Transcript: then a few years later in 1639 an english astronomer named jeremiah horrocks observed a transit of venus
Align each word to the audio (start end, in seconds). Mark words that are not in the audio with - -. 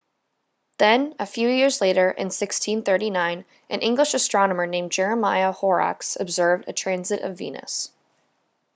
then 0.79 1.13
a 1.19 1.27
few 1.27 1.47
years 1.47 1.79
later 1.79 2.09
in 2.09 2.25
1639 2.33 3.45
an 3.69 3.81
english 3.81 4.15
astronomer 4.15 4.65
named 4.65 4.91
jeremiah 4.91 5.51
horrocks 5.51 6.17
observed 6.19 6.63
a 6.67 6.73
transit 6.73 7.21
of 7.21 7.37
venus 7.37 7.91